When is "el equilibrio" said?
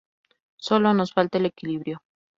1.37-2.01